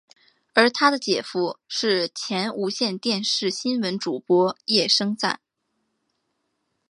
[0.55, 5.39] 而他的姐夫是前无线电视新闻主播叶升瓒。